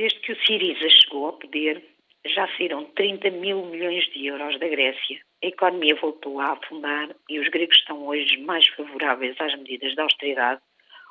[0.00, 1.84] Desde que o Siriza chegou ao poder,
[2.24, 5.20] já saíram 30 mil milhões de euros da Grécia.
[5.44, 10.00] A economia voltou a afundar e os gregos estão hoje mais favoráveis às medidas de
[10.00, 10.62] austeridade.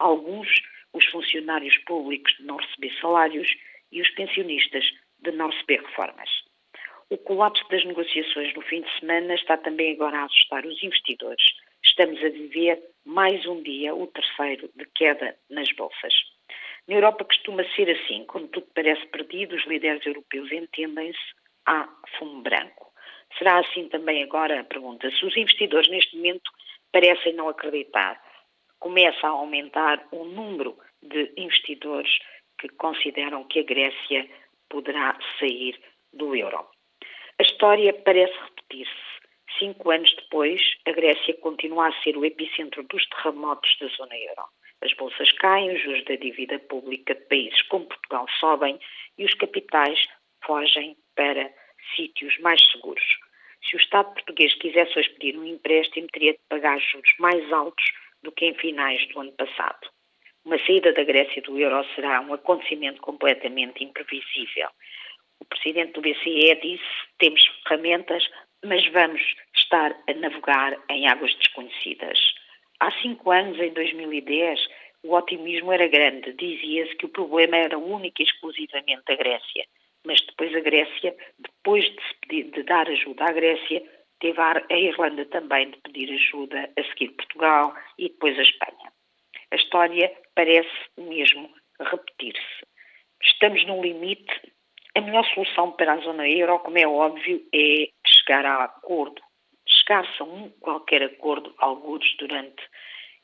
[0.00, 0.48] Alguns,
[0.92, 3.48] os funcionários públicos, de não receber salários
[3.92, 4.84] e os pensionistas,
[5.20, 6.30] de não receber reformas.
[7.08, 11.44] O colapso das negociações no fim de semana está também agora a assustar os investidores.
[11.84, 16.31] Estamos a viver mais um dia, o terceiro, de queda nas bolsas.
[16.88, 21.18] Na Europa costuma ser assim, quando tudo parece perdido, os líderes europeus entendem-se
[21.66, 22.92] a fumo branco.
[23.38, 25.10] Será assim também agora a pergunta?
[25.10, 26.50] Se os investidores neste momento
[26.92, 28.20] parecem não acreditar,
[28.78, 32.18] começa a aumentar o número de investidores
[32.58, 34.28] que consideram que a Grécia
[34.68, 35.78] poderá sair
[36.12, 36.66] do euro.
[37.38, 39.11] A história parece repetir-se.
[39.62, 44.42] Cinco anos depois, a Grécia continua a ser o epicentro dos terremotos da zona euro.
[44.82, 48.76] As bolsas caem, os juros da dívida pública de países como Portugal sobem
[49.16, 50.04] e os capitais
[50.44, 51.48] fogem para
[51.94, 53.04] sítios mais seguros.
[53.64, 57.84] Se o Estado português quisesse hoje pedir um empréstimo, teria de pagar juros mais altos
[58.24, 59.88] do que em finais do ano passado.
[60.44, 64.70] Uma saída da Grécia do euro será um acontecimento completamente imprevisível.
[65.38, 66.84] O presidente do BCE disse:
[67.18, 68.28] temos ferramentas,
[68.64, 69.20] mas vamos
[69.72, 72.18] estar a navegar em águas desconhecidas.
[72.78, 74.60] Há cinco anos, em 2010,
[75.02, 76.34] o otimismo era grande.
[76.34, 79.64] Dizia-se que o problema era único e exclusivamente a Grécia.
[80.04, 83.82] Mas depois a Grécia, depois de, pedir, de dar ajuda à Grécia,
[84.20, 88.92] teve a Irlanda também de pedir ajuda, a seguir Portugal e depois a Espanha.
[89.52, 91.48] A história parece mesmo
[91.80, 92.66] repetir-se.
[93.22, 94.52] Estamos no limite.
[94.94, 99.22] A melhor solução para a zona euro, como é óbvio, é chegar a acordo
[99.82, 102.62] chegar-se a um qualquer acordo, alguns, durante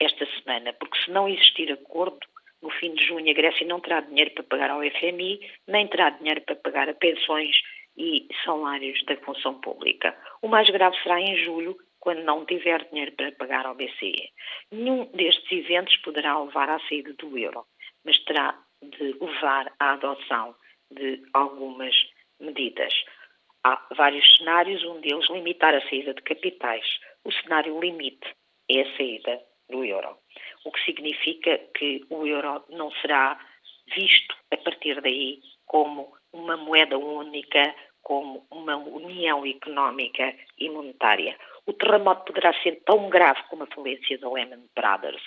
[0.00, 2.20] esta semana, porque se não existir acordo,
[2.60, 6.10] no fim de junho a Grécia não terá dinheiro para pagar ao FMI, nem terá
[6.10, 7.56] dinheiro para pagar a pensões
[7.96, 10.16] e salários da função pública.
[10.40, 14.30] O mais grave será em julho, quando não tiver dinheiro para pagar ao BCE.
[14.72, 17.64] Nenhum destes eventos poderá levar à saída do euro,
[18.04, 20.54] mas terá de levar à adoção
[20.90, 21.94] de algumas
[22.40, 22.92] medidas.
[23.64, 26.84] Há vários cenários, um deles limitar a saída de capitais.
[27.24, 28.34] O cenário limite
[28.68, 29.40] é a saída
[29.70, 30.18] do euro,
[30.64, 33.38] o que significa que o euro não será
[33.94, 41.38] visto a partir daí como uma moeda única, como uma união económica e monetária.
[41.64, 45.22] O terremoto poderá ser tão grave como a falência da Lehman Brothers.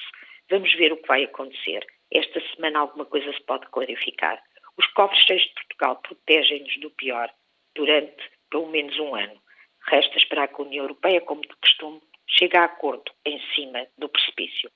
[0.50, 1.86] Vamos ver o que vai acontecer.
[2.12, 4.44] Esta semana alguma coisa se pode clarificar.
[4.78, 7.32] Os cofres cheios de Portugal protegem-nos do pior
[7.76, 9.42] durante pelo menos um ano.
[9.88, 14.10] Resta esperar que a União Europeia, como de costume, chegue a acordo em cima do
[14.10, 14.72] precipício.